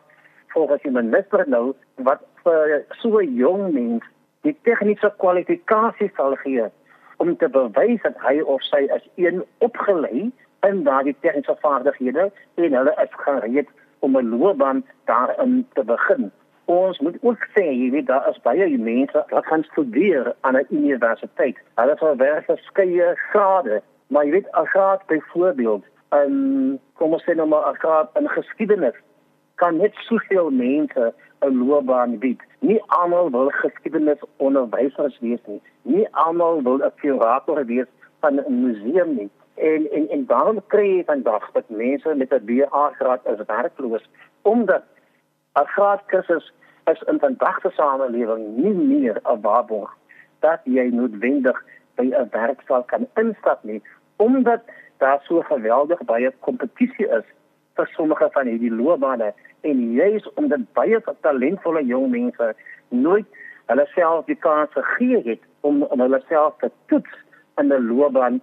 volgens 0.47 0.83
die 0.83 0.91
minister 0.91 1.45
nou 1.49 1.75
wat 1.95 2.21
vir 2.43 2.85
so 2.89 3.23
jong 3.23 3.73
mens 3.73 4.05
die 4.41 4.57
tegniese 4.63 5.13
kwalifikasie 5.17 6.11
sal 6.17 6.37
gee 6.37 6.65
om 7.17 7.37
te 7.37 7.49
bewys 7.49 8.03
dat 8.03 8.17
hy 8.19 8.41
of 8.41 8.63
sy 8.63 8.83
is 8.97 9.09
een 9.15 9.45
opgelei 9.59 10.33
in 10.69 10.83
daardie 10.85 11.17
tegniese 11.21 11.57
vaardighede 11.61 12.31
en 12.55 12.73
hulle 12.79 12.95
is 13.05 13.15
gereed 13.25 13.69
om 13.99 14.17
'n 14.17 14.29
loopbaan 14.39 14.85
daarin 15.05 15.67
te 15.73 15.85
begin. 15.85 16.33
Ons 16.65 16.99
moet 16.99 17.17
ook 17.21 17.47
sê, 17.55 17.91
weet 17.91 18.07
daar 18.07 18.29
is 18.29 18.41
baie 18.43 18.79
mense 18.79 19.25
wat 19.29 19.47
gaan 19.47 19.63
studeer 19.63 20.35
aan 20.41 20.57
'n 20.57 20.67
universiteit. 20.71 21.57
Hulle 21.75 22.17
wel 22.17 22.43
verskeie 22.47 23.17
grade, 23.31 23.83
maar 24.07 24.25
jy 24.25 24.31
weet 24.31 24.49
'n 24.53 24.67
graad 24.67 25.07
byvoorbeeld 25.07 25.85
in 26.11 26.81
kom 26.95 27.13
ons 27.13 27.25
sê 27.25 27.35
nou 27.35 27.49
maar 27.49 27.71
'n 27.71 27.75
graad 27.75 28.11
in 28.15 28.29
geskiedenis 28.29 28.95
kan 29.55 29.77
net 29.77 29.95
soveel 29.95 30.51
mense 30.51 31.15
'n 31.41 31.67
loopbaan 31.67 32.19
bied. 32.19 32.41
Nie 32.59 32.83
almal 32.87 33.31
wil 33.31 33.49
geskiedenis 33.49 34.21
onderwysers 34.37 35.19
wees 35.19 35.41
nie. 35.47 35.63
Nie 35.83 36.09
almal 36.11 36.63
wil 36.63 36.79
'n 36.79 36.93
kurator 36.97 37.67
wees 37.67 37.87
van 38.21 38.35
'n 38.41 38.61
museum 38.63 39.15
nie. 39.15 39.31
En 39.57 39.91
en 39.91 40.09
en 40.09 40.27
daarom 40.27 40.61
kry 40.67 40.87
jy 40.97 41.05
vandag 41.05 41.51
dat 41.53 41.69
mense 41.69 42.15
met 42.15 42.33
'n 42.33 42.45
BA 42.45 42.91
graad 42.99 43.27
is 43.27 43.47
werkloos 43.47 44.09
omdat 44.43 44.85
'n 45.55 45.67
graadkursus 45.67 46.53
is 46.85 47.03
in 47.03 47.19
vandag 47.19 47.61
se 47.61 47.71
samelewing 47.71 48.57
nie 48.57 48.75
meer 48.75 49.21
'n 49.23 49.41
waarborg 49.41 49.97
dat 50.41 50.61
jy 50.65 50.89
noodwendig 50.93 51.65
by 51.95 52.07
'n 52.13 52.29
werkstal 52.31 52.83
kan 52.83 53.07
instap 53.15 53.65
nie 53.65 53.83
omdat 54.17 54.63
daar 54.97 55.21
so 55.23 55.41
geweldig 55.41 56.03
baie 56.05 56.33
kompetisie 56.41 57.09
is 57.09 57.25
vir 57.77 57.89
sommige 57.93 58.29
van 58.33 58.47
hierdie 58.47 58.73
loopbane. 58.73 59.33
En 59.61 59.93
juis 59.93 60.33
omdat 60.35 60.73
baie 60.73 61.01
talentvolle 61.21 61.85
jong 61.85 62.11
mense 62.11 62.55
nooit 62.89 63.27
hulle 63.67 63.87
self 63.95 64.25
die 64.25 64.39
kans 64.41 64.73
gegee 64.73 65.23
het 65.25 65.41
om, 65.61 65.83
om 65.83 66.01
hulle 66.01 66.23
self 66.29 66.55
te 66.63 66.71
toets 66.87 67.15
in 67.61 67.73
'n 67.73 67.87
loopbaan 67.89 68.41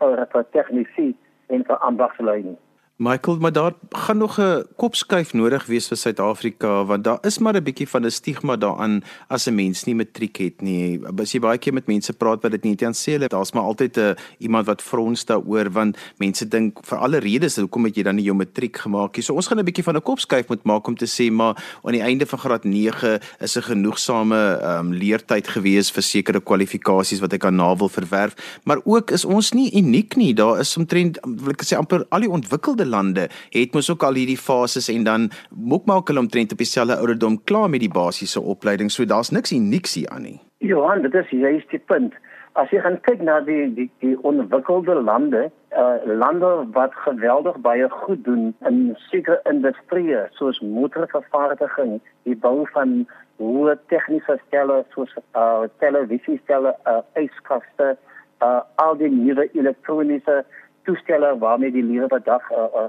vir 0.00 0.26
vir 0.32 0.46
tegnisie 0.56 1.14
en 1.48 1.64
vir 1.68 1.78
ambagsleiding. 1.88 2.56
Michael, 2.96 3.38
maar 3.38 3.52
daar 3.52 3.72
gaan 3.90 4.16
nog 4.16 4.40
'n 4.40 4.64
kopskuif 4.76 5.32
nodig 5.32 5.66
wees 5.66 5.88
vir 5.88 5.96
Suid-Afrika 5.96 6.84
want 6.84 7.04
daar 7.04 7.18
is 7.20 7.38
maar 7.38 7.54
'n 7.54 7.62
bietjie 7.62 7.88
van 7.88 8.04
'n 8.04 8.10
stigma 8.10 8.56
daaraan 8.56 9.02
as 9.28 9.46
'n 9.46 9.54
mens 9.54 9.84
nie 9.84 9.94
matriek 9.94 10.36
het 10.36 10.62
nie. 10.62 11.00
As 11.18 11.32
jy 11.32 11.40
baie 11.40 11.58
keer 11.58 11.72
met 11.72 11.86
mense 11.86 12.12
praat 12.12 12.42
wat 12.42 12.50
dit 12.50 12.62
nie 12.62 12.74
dan 12.76 12.92
sê 12.92 13.12
hulle 13.12 13.28
daar's 13.28 13.52
maar 13.52 13.62
altyd 13.62 13.96
'n 13.98 14.16
iemand 14.38 14.66
wat 14.66 14.82
frons 14.82 15.24
daaroor 15.24 15.70
want 15.70 15.96
mense 16.18 16.48
dink 16.48 16.78
vir 16.86 16.98
alle 16.98 17.18
redes 17.18 17.56
hoekom 17.56 17.84
het 17.84 17.96
jy 17.96 18.02
dan 18.02 18.14
nie 18.14 18.24
jou 18.24 18.36
matriek 18.36 18.76
gemaak 18.76 19.16
nie. 19.16 19.22
So 19.22 19.34
ons 19.34 19.46
gaan 19.46 19.58
'n 19.58 19.64
bietjie 19.64 19.84
van 19.84 19.96
'n 19.96 20.02
kopskuif 20.02 20.48
moet 20.48 20.64
maak 20.64 20.86
om 20.86 20.96
te 20.96 21.06
sê 21.06 21.32
maar 21.32 21.78
aan 21.82 21.92
die 21.92 22.02
einde 22.02 22.26
van 22.26 22.38
graad 22.38 22.64
9 22.64 23.20
is 23.40 23.56
'n 23.56 23.62
genoegsame 23.62 24.60
um, 24.62 24.92
leertyd 24.92 25.48
gewees 25.48 25.90
vir 25.90 26.02
sekere 26.02 26.40
kwalifikasies 26.40 27.20
wat 27.20 27.32
ek 27.32 27.44
aan 27.44 27.56
na 27.56 27.76
wil 27.76 27.88
verwerf, 27.88 28.60
maar 28.64 28.78
ook 28.84 29.10
is 29.10 29.24
ons 29.24 29.52
nie 29.52 29.76
uniek 29.76 30.16
nie. 30.16 30.34
Daar 30.34 30.60
is 30.60 30.76
omtrent 30.76 31.18
wil 31.22 31.50
ek 31.50 31.64
sê 31.64 31.76
amper 31.76 32.06
al 32.08 32.20
die 32.20 32.30
ontwikkelde 32.30 32.83
ontwikkelde 32.84 32.96
lande 32.96 33.28
het 33.50 33.74
mos 33.74 33.90
ook 33.90 34.02
al 34.02 34.14
hierdie 34.14 34.38
fases 34.38 34.88
en 34.88 35.04
dan 35.04 35.30
moek 35.50 35.86
maak 35.86 36.08
hulle 36.08 36.20
omtrent 36.20 36.52
op 36.52 36.58
dieselfde 36.58 36.96
ouderdom 36.96 37.42
klaar 37.44 37.70
met 37.70 37.80
die 37.80 37.92
basiese 37.92 38.40
opleiding. 38.40 38.90
So 38.90 39.04
daar's 39.04 39.30
niks 39.30 39.52
unieks 39.52 39.94
hier 39.94 40.08
aan 40.08 40.22
nie. 40.22 40.40
Johan, 40.58 41.02
dit 41.02 41.14
is 41.14 41.30
juist 41.30 41.70
die 41.70 41.78
punt. 41.78 42.14
As 42.54 42.70
jy 42.70 42.80
gaan 42.80 43.00
kyk 43.02 43.20
na 43.22 43.40
die 43.40 43.74
die 43.74 43.90
die 44.00 44.16
ontwikkelde 44.22 44.94
lande, 44.94 45.50
uh 45.76 45.98
lande 46.06 46.66
wat 46.72 46.94
geweldig 46.94 47.56
baie 47.58 47.88
goed 47.90 48.24
doen 48.24 48.54
in 48.68 48.94
sekere 49.10 49.40
industrieë 49.50 50.28
soos 50.38 50.60
motorvervaardiging, 50.60 51.98
die 52.22 52.36
bou 52.36 52.62
van 52.72 53.02
hoë 53.42 53.74
tegniese 53.90 54.38
stelle 54.46 54.84
soos 54.94 55.10
uh 55.34 55.66
televisiestelle, 55.82 56.76
uh 56.86 57.02
yskaste, 57.18 57.96
uh 58.38 58.60
al 58.76 58.94
die 59.02 59.10
nuwe 59.10 59.50
elektroniese 59.58 60.44
toestelle 60.84 61.38
waarmee 61.38 61.72
die 61.72 61.84
lewe 61.84 62.06
wat 62.12 62.24
dag 62.24 62.50
uh, 62.50 62.58
uh, 62.58 62.88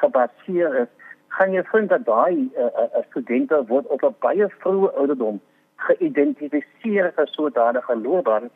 gebaseer 0.00 0.74
is, 0.84 0.90
gaan 1.28 1.52
jy 1.52 1.62
vind 1.70 1.88
dat 1.88 2.04
daai 2.06 2.50
uh, 2.56 2.64
uh, 2.64 3.02
studente 3.08 3.62
word 3.70 3.86
op 3.86 4.04
'n 4.04 4.14
baie 4.26 4.48
vroeë 4.62 4.92
ouderdom 4.94 5.40
geïdentifiseer 5.86 7.12
as 7.16 7.32
sodanige 7.32 7.96
loopbaan 7.96 8.50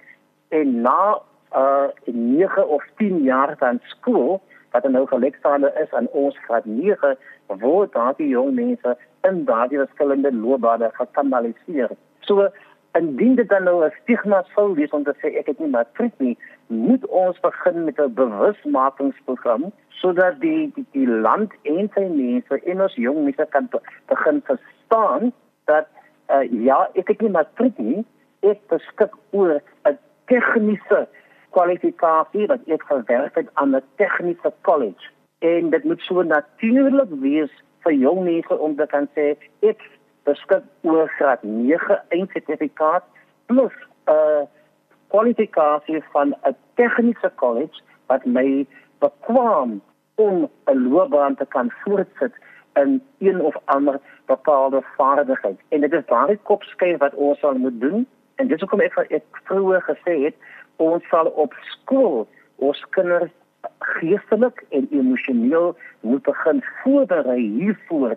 en 0.48 0.80
na 0.80 1.18
uh 1.56 1.88
9 2.04 2.68
of 2.68 2.84
10 2.96 3.22
jaar 3.22 3.54
van 3.58 3.80
skool 3.82 4.40
wat 4.70 4.88
nou 4.88 5.06
gelekstaande 5.06 5.72
is 5.82 5.92
aan 5.92 6.08
ons 6.12 6.38
graad 6.38 6.64
9 6.64 7.16
word 7.46 7.92
daardie 7.92 8.28
jong 8.28 8.54
mense 8.54 8.96
in 9.28 9.44
daardie 9.44 9.78
verskillende 9.78 10.32
loopbane 10.34 10.90
gekanaliseer. 10.92 11.90
So 12.20 12.48
indien 12.98 13.34
dit 13.34 13.48
dan 13.48 13.64
nou 13.64 13.84
'n 13.84 13.92
stigma 14.02 14.42
sou 14.54 14.74
wees 14.74 14.90
om 14.90 15.04
te 15.04 15.14
sê 15.20 15.34
ek 15.38 15.46
het 15.46 15.58
nie 15.58 15.70
matriek 15.70 16.14
nie, 16.18 16.36
moet 16.66 17.06
ons 17.06 17.40
begin 17.40 17.84
met 17.84 17.98
'n 18.00 18.14
bewusmakingsprogram 18.14 19.72
sodat 19.88 20.40
die, 20.40 20.72
die 20.74 20.86
die 20.92 21.08
land 21.08 21.52
en 21.62 21.90
sy 21.94 22.04
mense 22.06 22.60
en 22.64 22.82
ons 22.82 22.94
jong 22.94 23.24
mense 23.24 23.46
kan 23.50 23.68
begin 24.06 24.42
verstaan 24.44 25.32
dat 25.64 25.86
uh, 26.30 26.44
ja, 26.64 26.88
ek 26.94 27.08
het 27.08 27.20
nie 27.20 27.30
matriek 27.30 27.78
nie, 27.78 28.04
ek 28.40 28.60
beskik 28.68 29.14
oor 29.30 29.60
'n 29.84 29.98
tegniese 30.26 31.08
kwalifikasie 31.50 32.46
wat 32.46 32.60
ek 32.66 32.82
gewerk 32.82 33.34
het 33.34 33.48
aan 33.54 33.76
'n 33.76 33.82
tegniese 33.96 34.52
college. 34.62 35.04
En 35.38 35.70
dit 35.70 35.84
moet 35.84 36.00
so 36.00 36.22
natuurlik 36.22 37.10
wees 37.20 37.50
vir 37.82 37.92
jong 37.92 38.24
mense 38.24 38.58
om 38.58 38.76
te 38.76 38.86
kan 38.86 39.08
sê 39.14 39.36
ek 39.60 39.80
beskik 40.28 40.64
oor 40.82 41.08
graad 41.16 41.42
9 41.42 42.02
eindsertifikaat 42.08 43.04
plus 43.46 43.76
'n 44.06 44.12
uh, 44.12 44.42
kwalifikasie 45.12 46.02
van 46.12 46.34
'n 46.48 46.56
tegniese 46.74 47.30
college 47.34 47.76
wat 48.06 48.24
my 48.24 48.66
bekwam 48.98 49.80
om 50.14 50.48
'n 50.66 50.88
loopbaan 50.88 51.34
te 51.34 51.46
kan 51.46 51.72
voortsit 51.80 52.34
in 52.74 53.02
een 53.18 53.40
of 53.40 53.56
ander 53.64 54.00
bepaalde 54.26 54.82
vaardigheid. 54.96 55.58
En 55.68 55.80
dit 55.80 55.92
is 55.92 56.06
daardie 56.06 56.38
kopskuif 56.42 56.98
wat 56.98 57.14
ons 57.14 57.38
sal 57.38 57.54
moet 57.54 57.80
doen. 57.80 58.06
En 58.34 58.46
dis 58.48 58.60
hoekom 58.60 58.80
ek 58.80 58.98
ek 59.08 59.24
vroeër 59.44 59.82
gesê 59.82 60.14
het 60.24 60.36
ons 60.76 61.08
sal 61.08 61.26
op 61.26 61.54
skool 61.72 62.28
ons 62.56 62.84
kinders 62.90 63.32
geestelik 63.78 64.64
en 64.68 64.88
emosioneel 64.90 65.76
moet 66.00 66.22
begin 66.22 66.62
voorberei 66.82 67.40
hiervoor 67.40 68.16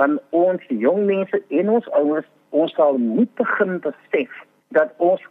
van 0.00 0.16
ons 0.30 0.62
jong 0.68 1.04
mense 1.04 1.42
en 1.60 1.70
ons 1.76 1.88
ouers 1.98 2.28
ons 2.56 2.72
sal 2.78 2.96
moet 2.98 3.32
begin 3.40 3.76
besef 3.84 4.38
dat 4.76 4.94
ons 5.10 5.22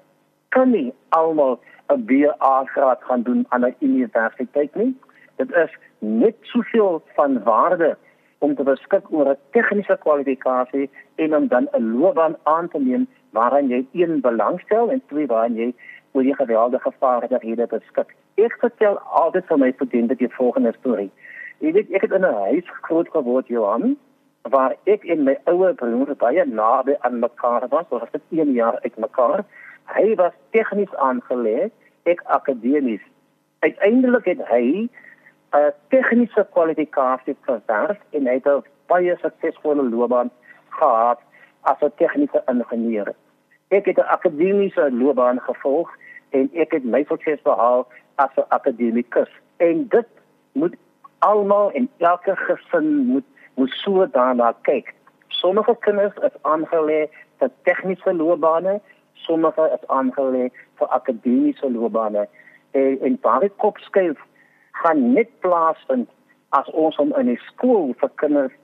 kan 0.55 0.69
nie 0.71 0.91
almal 1.17 1.57
'n 1.93 2.03
BA 2.09 2.55
graad 2.73 3.01
gaan 3.07 3.23
doen 3.29 3.45
aan 3.49 3.65
'n 3.65 3.75
universiteit 3.79 4.75
nie. 4.75 4.93
Dit 5.41 5.51
is 5.63 5.71
net 5.99 6.35
soveel 6.41 7.01
van 7.15 7.43
waarde 7.43 7.97
om 8.39 8.55
te 8.55 8.63
beskik 8.63 9.05
oor 9.11 9.29
'n 9.29 9.41
tegniese 9.51 9.97
kwalifikasie 10.03 10.89
en 11.15 11.35
om 11.35 11.47
dan 11.47 11.67
'n 11.71 11.97
loopbaan 11.99 12.35
aan 12.43 12.67
te 12.69 12.79
neem 12.79 13.07
waarin 13.29 13.67
jy 13.67 13.85
een 13.93 14.21
belangstel 14.21 14.91
en 14.91 15.01
twee 15.07 15.27
waarin 15.27 15.55
jy 15.55 15.73
oor 16.11 16.23
die 16.23 16.35
geweldige 16.35 16.91
vaardighede 16.99 17.65
beskik. 17.67 18.15
Ek 18.35 18.53
vertel 18.59 18.99
altyd 18.99 19.45
vir 19.45 19.57
my 19.57 19.71
studente 19.71 20.15
die 20.15 20.33
volgende 20.33 20.73
storie. 20.79 21.11
Ek 21.59 21.73
weet 21.73 21.91
ek 21.91 22.01
het 22.01 22.11
in 22.11 22.25
'n 22.25 22.33
huis 22.33 22.67
groot 22.81 23.09
geword, 23.09 23.47
Johan, 23.47 23.97
waar 24.41 24.75
ek 24.83 25.03
en 25.03 25.23
my 25.23 25.35
ouer 25.45 25.73
broer 25.73 26.15
baie 26.15 26.45
naby 26.45 26.95
aan 26.99 27.19
mekaar 27.19 27.67
was, 27.69 27.85
ons 27.89 28.11
het 28.11 28.21
1 28.29 28.53
jaar 28.53 28.79
uit 28.83 28.97
mekaar. 28.97 29.45
Hy 29.95 30.15
was 30.15 30.33
tegnies 30.55 30.93
aangeleë, 30.95 31.69
ek 32.03 32.21
akademies. 32.25 33.01
Uiteindelik 33.59 34.25
het 34.25 34.41
hy 34.47 34.89
'n 35.51 35.73
tegniese 35.89 36.47
kwalifikasie 36.53 37.35
verwerf 37.41 37.97
en 38.11 38.27
hy 38.27 38.39
het 38.43 38.65
baie 38.87 39.15
suksesvolle 39.21 39.83
loopbaan 39.89 40.29
gehad 40.69 41.19
as 41.61 41.81
'n 41.81 41.91
tegniese 41.97 42.41
ingenieur. 42.47 43.13
Ek 43.69 43.85
het 43.85 43.97
'n 43.97 44.11
akademiese 44.15 44.91
loopbaan 44.91 45.39
gevolg 45.39 45.89
en 46.29 46.49
ek 46.53 46.71
het 46.71 46.83
my 46.83 47.03
sukses 47.03 47.41
behaal 47.41 47.87
as 48.15 48.33
'n 48.37 48.49
akademikus. 48.49 49.29
En 49.57 49.87
dit 49.87 50.07
moet 50.51 50.75
almal 51.19 51.71
en 51.71 51.89
elke 51.97 52.35
gesin 52.35 53.05
moet 53.05 53.25
moet 53.59 53.73
so 53.83 54.05
daarna 54.15 54.53
kyk. 54.67 54.93
Sommige 55.41 55.75
kinders 55.85 56.15
is 56.27 56.35
aangelê 56.51 57.01
vir 57.39 57.51
tegniese 57.67 58.13
loopbane, 58.15 58.79
sommige 59.25 59.65
is 59.75 59.83
aangelê 59.87 60.45
vir 60.79 60.87
akademiese 60.97 61.71
loopbane. 61.71 62.27
En 62.71 62.97
en 63.07 63.19
baie 63.25 63.49
kopskuif 63.63 64.17
gaan 64.81 65.13
net 65.13 65.29
plaasvind 65.43 66.09
as 66.49 66.71
ons 66.83 66.97
hom 67.01 67.13
in 67.19 67.31
die 67.33 67.41
skool 67.49 67.93
vir 68.01 68.11
kinders 68.21 68.55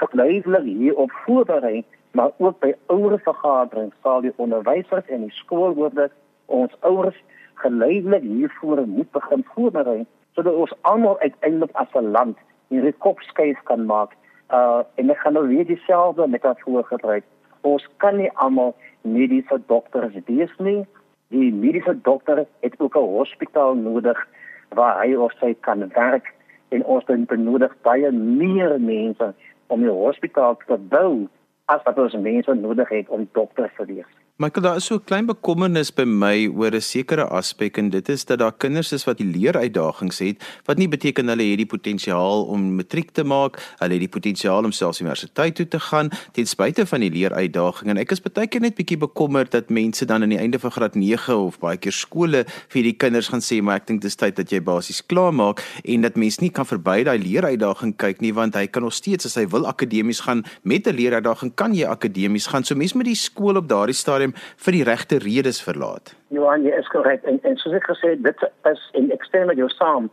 geleidelik 0.00 0.66
hierop 0.66 1.12
voorberei, 1.24 1.84
maar 2.12 2.30
ook 2.38 2.58
by 2.60 2.72
ouer 2.94 3.18
vergaderings 3.24 3.96
sal 4.02 4.24
die 4.26 4.34
onderwysers 4.36 5.06
en 5.14 5.26
die 5.26 5.36
skoolhoofde 5.42 6.10
ons 6.46 6.74
ouers 6.80 7.18
geleidelik 7.62 8.26
hiervoor 8.26 8.86
moet 8.86 9.10
begin 9.16 9.44
voorberei 9.54 10.00
sodat 10.34 10.54
ons 10.54 10.74
almal 10.92 11.18
uiteindelik 11.20 11.74
as 11.82 11.94
'n 11.94 12.10
land 12.16 12.36
hierdie 12.68 12.94
kopskuif 13.04 13.58
kan 13.70 13.86
maak. 13.86 14.12
Uh 14.52 14.82
en 14.94 15.10
ek 15.10 15.18
gaan 15.18 15.32
nou 15.32 15.46
weer 15.48 15.66
dieselfde 15.66 16.26
metafoor 16.26 16.84
gebruik. 16.84 17.24
Ons 17.60 17.86
kan 17.96 18.16
nie 18.16 18.30
almal 18.34 18.74
mediese 19.00 19.60
dokters 19.66 20.14
wees 20.26 20.54
nie. 20.58 20.86
Die 21.30 21.52
mediese 21.54 21.94
dokter 22.02 22.46
het 22.60 22.74
ook 22.78 22.96
'n 22.96 23.12
hospitaal 23.16 23.74
nodig 23.74 24.28
waar 24.68 25.02
hy 25.02 25.14
of 25.14 25.32
sy 25.32 25.54
kan 25.60 25.88
werk 25.88 26.34
en 26.68 26.84
ons 26.84 27.04
dan 27.04 27.24
benodig 27.24 27.74
baie 27.82 28.10
meer 28.12 28.80
mense 28.80 29.34
om 29.66 29.80
die 29.80 29.90
hospitaal 29.90 30.56
te 30.66 30.76
bou 30.76 31.28
as 31.64 31.82
wat 31.82 31.98
ons 31.98 32.14
mense 32.14 32.54
nodig 32.54 32.88
het 32.88 33.08
om 33.08 33.28
dokters 33.32 33.74
te 33.76 33.84
wees. 33.84 34.19
Michael, 34.40 34.62
daar 34.62 34.76
is 34.76 34.84
so 34.84 34.94
'n 34.94 35.04
klein 35.04 35.26
bekommernis 35.26 35.92
by 35.92 36.04
my 36.04 36.48
oor 36.48 36.72
'n 36.72 36.80
sekere 36.80 37.28
aspek 37.28 37.76
en 37.76 37.90
dit 37.90 38.08
is 38.08 38.24
dat 38.24 38.38
daar 38.38 38.52
kinders 38.52 38.92
is 38.92 39.04
wat 39.04 39.18
die 39.18 39.26
leeruitdagings 39.26 40.18
het, 40.18 40.36
wat 40.64 40.78
nie 40.78 40.88
beteken 40.88 41.28
hulle 41.28 41.42
het 41.42 41.56
die 41.56 41.66
potensiaal 41.66 42.44
om 42.44 42.74
matriek 42.74 43.10
te 43.10 43.22
maak, 43.22 43.60
hulle 43.78 43.92
het 43.92 44.00
die 44.00 44.08
potensiaal 44.08 44.64
om 44.64 44.72
selfs 44.72 45.00
universiteit 45.00 45.54
toe 45.54 45.68
te 45.68 45.80
gaan 45.80 46.08
ten 46.32 46.46
spyte 46.46 46.86
van 46.86 47.00
die 47.00 47.10
leeruitdagings 47.10 47.90
en 47.90 47.98
ek 47.98 48.12
is 48.12 48.20
baie 48.20 48.46
keer 48.46 48.60
net 48.60 48.74
bietjie 48.74 48.96
bekommerd 48.96 49.50
dat 49.50 49.68
mense 49.68 50.06
dan 50.06 50.22
aan 50.22 50.28
die 50.28 50.38
einde 50.38 50.58
van 50.58 50.70
graad 50.70 50.94
9 50.94 51.36
of 51.36 51.58
baie 51.58 51.76
keer 51.76 51.92
skole 51.92 52.46
vir 52.68 52.82
die 52.82 52.96
kinders 52.96 53.28
gaan 53.28 53.40
sê 53.40 53.60
maar 53.62 53.76
ek 53.76 53.86
dink 53.86 54.00
dis 54.00 54.16
tyd 54.16 54.36
dat 54.36 54.50
jy 54.50 54.60
basies 54.60 55.06
klaar 55.06 55.34
maak 55.34 55.60
en 55.84 56.00
dat 56.00 56.16
mense 56.16 56.40
nie 56.40 56.50
kan 56.50 56.64
verby 56.64 57.04
daai 57.04 57.18
leeruitdaging 57.18 57.96
kyk 57.96 58.22
nie 58.22 58.32
want 58.32 58.54
hy 58.54 58.66
kan 58.66 58.82
nog 58.82 58.94
steeds 58.94 59.26
as 59.26 59.34
hy 59.34 59.46
wil 59.46 59.66
akademies 59.66 60.20
gaan 60.20 60.44
met 60.62 60.86
'n 60.86 60.96
leeruitdaging 60.96 61.54
kan 61.54 61.74
jy 61.74 61.84
akademies 61.84 62.46
gaan. 62.46 62.64
So 62.64 62.74
mense 62.74 62.96
met 62.96 63.06
die 63.06 63.14
skool 63.14 63.56
op 63.56 63.68
daardie 63.68 63.94
stadium 63.94 64.29
stadium 64.30 64.34
vir 64.64 64.72
die 64.72 64.84
regte 64.84 65.18
redes 65.18 65.60
verlaat. 65.62 66.14
Johan, 66.30 66.64
jy 66.64 66.76
is 66.78 66.88
korrek 66.88 67.24
en 67.24 67.40
en 67.42 67.56
soos 67.56 67.74
ek 67.74 67.86
gesê 67.88 68.14
het, 68.14 68.22
dit 68.22 68.44
is 68.70 68.90
en 68.94 69.10
ek 69.12 69.24
stem 69.24 69.46
met 69.46 69.56
jou 69.56 69.68
saam 69.68 70.10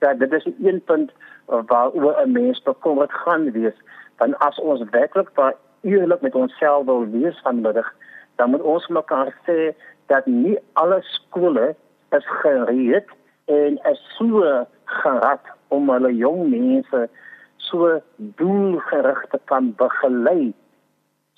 dat 0.00 0.18
dit 0.18 0.32
is 0.32 0.46
een 0.62 0.80
punt 0.84 1.10
waar 1.46 1.92
oor 1.92 2.16
'n 2.22 2.32
mens 2.32 2.62
bekommerd 2.62 3.12
gaan 3.12 3.50
wees. 3.52 3.74
Want 4.18 4.36
as 4.38 4.58
ons 4.58 4.82
werklik 4.90 5.30
waar 5.34 5.54
eerlik 5.82 6.20
met 6.20 6.34
onsself 6.34 6.86
wil 6.86 7.06
wees 7.10 7.38
vanmiddag, 7.42 7.92
dan 8.36 8.50
moet 8.50 8.62
ons 8.62 8.86
mekaar 8.88 9.32
sê 9.46 9.74
dat 10.06 10.26
nie 10.26 10.58
alle 10.74 11.02
skole 11.02 11.74
is 12.12 12.26
gereed 12.42 13.08
en 13.46 13.78
is 13.90 14.00
so 14.18 14.66
gerad 14.84 15.40
om 15.68 15.90
hulle 15.90 16.14
jong 16.14 16.50
mense 16.50 17.08
so 17.56 18.00
doelgerig 18.16 19.24
te 19.30 19.38
kan 19.44 19.74
begelei 19.76 20.54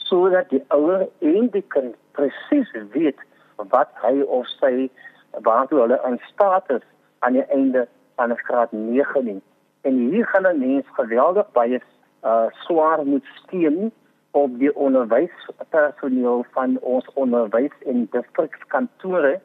sodat 0.08 0.50
die 0.50 0.62
ouer 0.74 1.06
en 1.18 1.48
die 1.54 1.64
kind 1.74 1.94
presies 2.16 2.72
weet 2.94 3.20
wat 3.72 3.92
hy 4.02 4.20
of 4.22 4.48
sy 4.56 4.88
waartoe 5.46 5.80
hulle 5.84 6.00
in 6.08 6.18
staat 6.30 6.70
is 6.78 6.84
aan 7.26 7.38
die 7.38 7.46
einde 7.54 7.86
van 8.16 8.32
'n 8.32 8.42
graad 8.46 8.72
9 8.72 9.24
nie. 9.24 9.42
En 9.82 9.94
hier 10.10 10.26
gaan 10.26 10.46
'n 10.46 10.58
mens 10.58 10.86
geweldig 11.00 11.46
baie 11.52 11.80
uh 12.24 12.46
swaar 12.50 13.04
moet 13.06 13.26
steun 13.34 13.92
op 14.30 14.58
die 14.58 14.76
onderwyspersoneel 14.76 16.44
van 16.50 16.78
ons 16.80 17.06
onderwys 17.14 17.76
en 17.86 18.08
distrikskantore 18.10 19.40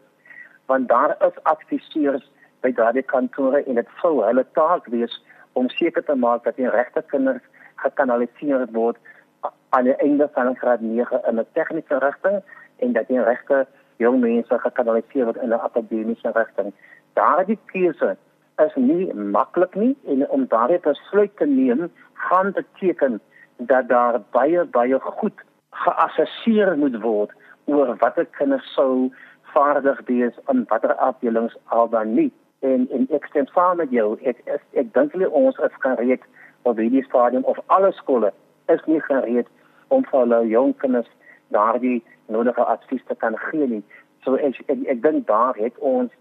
want 0.65 0.87
daar 0.87 1.15
is 1.27 1.43
adviseurs 1.43 2.31
by 2.61 2.71
daardie 2.71 3.03
kantore 3.03 3.63
en 3.63 3.75
dit 3.75 3.87
sou 4.01 4.23
hulle 4.25 4.45
taak 4.53 4.85
wees 4.85 5.23
om 5.53 5.69
seker 5.69 6.03
te 6.03 6.15
maak 6.15 6.43
dat 6.43 6.55
die 6.55 6.69
regte 6.69 7.03
kinders 7.07 7.43
gekanaliseer 7.75 8.65
word 8.71 8.97
aan 9.73 9.83
die 9.83 9.95
einde 10.05 10.29
van 10.33 10.55
graad 10.55 10.81
9 10.81 11.21
in 11.27 11.39
'n 11.39 11.45
tegniese 11.53 11.97
rigting 11.97 12.41
en 12.75 12.93
dat 12.93 13.07
die 13.07 13.23
regte 13.23 13.65
jong 13.97 14.19
mense 14.19 14.59
gekanaliseer 14.59 15.25
word 15.25 15.41
in 15.41 15.49
'n 15.49 15.65
akademiese 15.67 16.31
rigting. 16.33 16.73
Daardie 17.13 17.59
keuse 17.65 18.17
is 18.65 18.75
nie 18.75 19.13
maklik 19.13 19.75
nie 19.75 19.97
en 20.07 20.29
om 20.29 20.45
daardie 20.47 20.79
besluit 20.79 21.37
te 21.37 21.45
neem 21.45 21.91
gaan 22.13 22.51
beteken 22.51 23.21
dat 23.57 23.87
daar 23.87 24.21
baie 24.31 24.63
baie 24.65 24.99
goed 24.99 25.37
geassesseer 25.69 26.77
moet 26.77 27.01
word 27.01 27.31
oor 27.65 27.95
watter 27.97 28.25
kinders 28.25 28.73
sou 28.73 29.11
vaardig 29.41 30.01
wees 30.05 30.37
in 30.51 30.65
watter 30.67 30.93
afdelings 30.93 31.57
al 31.65 31.89
dan 31.89 32.13
nie. 32.13 32.31
En 32.59 32.87
en 32.91 33.07
ek 33.09 33.25
stem 33.25 33.47
saam 33.47 33.77
met 33.77 33.89
jou. 33.89 34.17
Ek 34.21 34.37
ek, 34.45 34.61
ek 34.71 34.93
dink 34.93 35.11
hulle 35.11 35.29
ons 35.29 35.57
is 35.57 35.75
gereed 35.79 36.21
op 36.61 36.77
hierdie 36.77 37.03
stadium 37.03 37.43
of 37.43 37.59
alle 37.65 37.91
skole 37.91 38.33
is 38.65 38.81
nie 38.85 39.01
gereed 39.01 39.47
om 39.95 40.05
vir 40.09 40.19
hulle 40.19 40.41
jong 40.55 40.73
kinders 40.81 41.09
daardie 41.55 42.01
nodige 42.35 42.65
advies 42.75 43.05
te 43.07 43.15
kan 43.23 43.37
gee 43.47 43.67
nie. 43.67 43.83
So 44.23 44.35
ek 44.35 44.61
ek, 44.67 44.85
ek 44.95 45.01
dink 45.05 45.27
daar 45.27 45.57
het 45.59 45.77
ons 45.93 46.11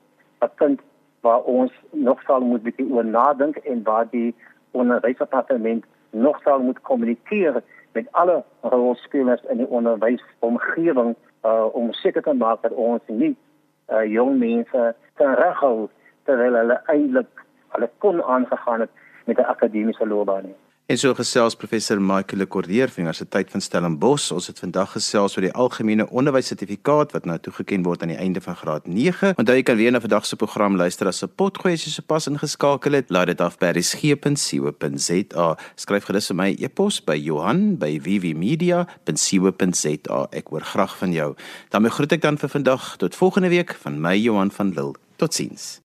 'n 0.42 0.50
punt 0.60 0.80
waar 1.22 1.42
ons 1.42 1.72
nog 1.90 2.22
sal 2.26 2.40
moet 2.40 2.62
bietjie 2.62 2.90
oor 2.90 3.04
nadink 3.04 3.56
en 3.56 3.82
waar 3.82 4.08
die 4.10 4.34
onderwysdepartement 4.70 5.84
nog 6.10 6.40
sal 6.42 6.58
moet 6.60 6.80
kommunikeer 6.80 7.62
met 7.92 8.08
alle 8.10 8.42
rolspelers 8.60 9.42
in 9.48 9.56
die 9.56 9.68
onderwysomgewing 9.68 11.14
uh, 11.44 11.66
om 11.72 11.92
seker 11.92 12.22
te 12.22 12.34
maak 12.34 12.62
dat 12.62 12.72
ons 12.72 13.02
nie 13.06 13.36
uh, 13.92 14.04
jong 14.12 14.38
mense 14.38 14.94
terughou 15.20 15.88
terwyl 16.24 16.58
hulle 16.60 16.80
eintlik 16.94 17.46
hulle 17.76 17.90
kon 18.04 18.22
aangegaan 18.22 18.80
het 18.86 18.90
met 19.24 19.38
'n 19.38 19.50
akademiese 19.54 20.06
loopbaan 20.06 20.44
nie. 20.44 20.61
En 20.92 20.98
so 21.00 21.14
gesels 21.16 21.54
professor 21.56 21.96
Michael 21.96 22.42
Lekordeer 22.42 22.90
van 22.92 23.00
Universiteit 23.02 23.50
van 23.50 23.60
Stellenbosch. 23.64 24.32
Ons 24.32 24.46
het 24.46 24.58
vandag 24.60 24.90
gesels 24.92 25.36
oor 25.38 25.42
die 25.46 25.52
algemene 25.56 26.04
onderwyssertifikaat 26.10 27.12
wat 27.16 27.24
nou 27.24 27.38
toegeken 27.40 27.82
word 27.86 28.02
aan 28.04 28.12
die 28.12 28.20
einde 28.20 28.40
van 28.44 28.56
graad 28.60 28.84
9. 28.84 29.32
Onthou 29.40 29.56
jy 29.56 29.64
kan 29.64 29.80
weer 29.80 29.92
na 29.94 30.04
vandag 30.04 30.28
se 30.28 30.36
program 30.36 30.76
luister 30.76 31.08
as 31.08 31.24
'n 31.24 31.32
potgoed 31.32 31.72
as 31.72 31.84
jy 31.86 31.92
sopas 31.92 32.28
ingeskakel 32.28 32.92
het. 32.92 33.08
Laat 33.08 33.26
dit 33.26 33.40
af 33.40 33.58
by 33.58 33.72
resgep.co.za. 33.72 35.56
Skryf 35.76 36.04
gerus 36.04 36.26
vir 36.26 36.36
my 36.36 36.56
e-pos 36.60 37.00
by 37.00 37.16
Johan 37.16 37.78
by 37.78 37.98
vvmedia.co.za. 37.98 40.26
Ek 40.30 40.46
hoor 40.46 40.60
graag 40.60 40.98
van 40.98 41.12
jou. 41.12 41.34
Dan 41.70 41.90
groet 41.90 42.12
ek 42.12 42.20
dan 42.20 42.36
vir 42.36 42.48
vandag 42.48 42.96
tot 42.96 43.14
volgende 43.14 43.48
week 43.48 43.74
van 43.80 44.00
my 44.00 44.16
Johan 44.16 44.50
van 44.50 44.68
Lille. 44.68 44.94
Totsiens. 45.16 45.82